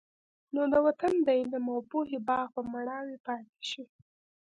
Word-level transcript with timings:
نو 0.53 0.61
د 0.73 0.75
وطن 0.85 1.13
د 1.25 1.27
علم 1.39 1.65
او 1.73 1.79
پوهې 1.91 2.19
باغ 2.27 2.47
به 2.53 2.61
مړاوی 2.73 3.17
پاتې 3.25 3.57
شي. 3.69 3.83